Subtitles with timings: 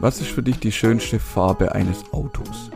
[0.00, 2.70] was ist für dich die schönste Farbe eines Autos?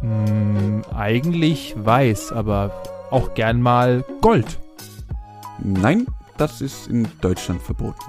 [0.00, 4.58] Hm, eigentlich weiß, aber auch gern mal Gold.
[5.62, 6.06] Nein,
[6.36, 8.04] das ist in Deutschland verboten.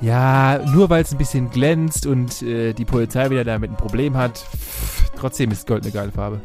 [0.00, 4.16] Ja, nur weil es ein bisschen glänzt und äh, die Polizei wieder damit ein Problem
[4.16, 6.40] hat, pff, trotzdem ist Gold eine geile Farbe.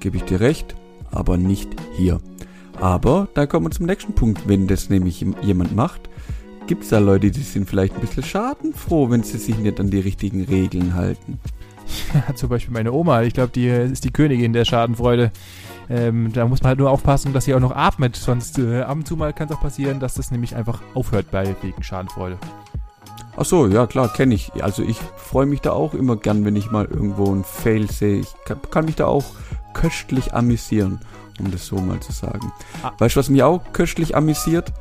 [0.00, 0.74] Gebe ich dir recht,
[1.10, 2.20] aber nicht hier.
[2.80, 4.48] Aber da kommen wir zum nächsten Punkt.
[4.48, 6.08] Wenn das nämlich jemand macht,
[6.72, 9.90] gibt es da Leute, die sind vielleicht ein bisschen schadenfroh, wenn sie sich nicht an
[9.90, 11.38] die richtigen Regeln halten.
[12.14, 13.22] Ja, zum Beispiel meine Oma.
[13.22, 15.30] Ich glaube, die ist die Königin der Schadenfreude.
[15.90, 18.16] Ähm, da muss man halt nur aufpassen, dass sie auch noch atmet.
[18.16, 21.30] Sonst äh, ab und zu mal kann es auch passieren, dass das nämlich einfach aufhört
[21.30, 22.38] bei wegen Schadenfreude.
[23.36, 24.64] Ach so, ja klar, kenne ich.
[24.64, 28.20] Also ich freue mich da auch immer gern, wenn ich mal irgendwo einen Fail sehe.
[28.20, 29.26] Ich kann, kann mich da auch
[29.74, 31.00] köstlich amüsieren,
[31.38, 32.50] um das so mal zu sagen.
[32.82, 32.92] Ah.
[32.96, 34.72] Weißt du, was mich auch köstlich amüsiert?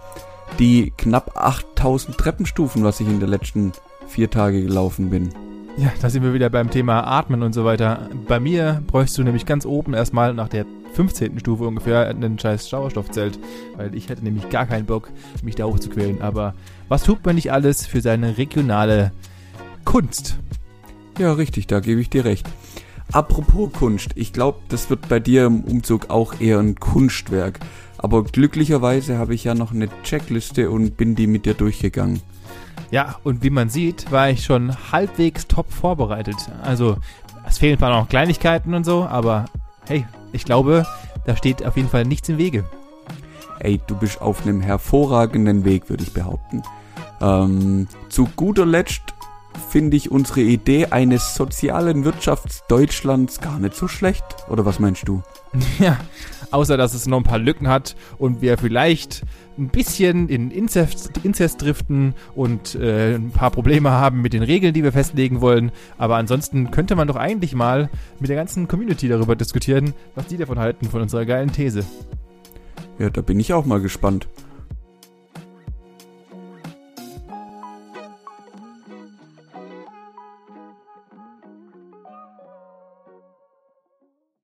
[0.60, 3.72] Die knapp 8000 Treppenstufen, was ich in den letzten
[4.08, 5.30] vier Tage gelaufen bin.
[5.78, 8.10] Ja, da sind wir wieder beim Thema Atmen und so weiter.
[8.28, 11.40] Bei mir bräuchst du nämlich ganz oben erstmal nach der 15.
[11.40, 13.40] Stufe ungefähr einen scheiß Sauerstoffzelt,
[13.78, 15.10] weil ich hätte nämlich gar keinen Bock,
[15.42, 16.22] mich da hochzuquälen.
[16.22, 16.54] Aber
[16.90, 19.12] was tut man nicht alles für seine regionale
[19.86, 20.38] Kunst?
[21.18, 22.48] Ja, richtig, da gebe ich dir recht.
[23.12, 27.60] Apropos Kunst, ich glaube, das wird bei dir im Umzug auch eher ein Kunstwerk.
[27.98, 32.22] Aber glücklicherweise habe ich ja noch eine Checkliste und bin die mit dir durchgegangen.
[32.90, 36.38] Ja, und wie man sieht, war ich schon halbwegs top vorbereitet.
[36.64, 36.98] Also,
[37.48, 39.46] es fehlen zwar noch Kleinigkeiten und so, aber
[39.88, 40.86] hey, ich glaube,
[41.26, 42.64] da steht auf jeden Fall nichts im Wege.
[43.60, 46.64] Ey, du bist auf einem hervorragenden Weg, würde ich behaupten.
[47.22, 49.14] Ähm, zu guter Letzt
[49.70, 54.24] finde ich unsere Idee eines sozialen Wirtschaftsdeutschlands gar nicht so schlecht.
[54.50, 55.22] Oder was meinst du?
[55.80, 55.98] Ja,
[56.52, 59.24] außer dass es noch ein paar Lücken hat und wir vielleicht
[59.58, 64.74] ein bisschen in Inzest, Inzest driften und äh, ein paar Probleme haben mit den Regeln,
[64.74, 65.72] die wir festlegen wollen.
[65.98, 70.38] Aber ansonsten könnte man doch eigentlich mal mit der ganzen Community darüber diskutieren, was die
[70.38, 71.86] davon halten, von unserer geilen These.
[73.00, 74.28] Ja, da bin ich auch mal gespannt.